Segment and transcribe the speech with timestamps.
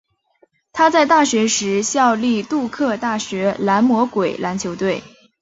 [0.73, 5.03] 他在大学时效力杜克大学蓝魔鬼篮球队。